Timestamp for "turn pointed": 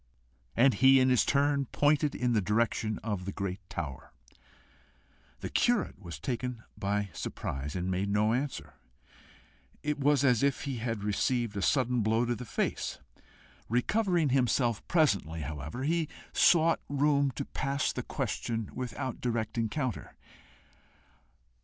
1.23-2.15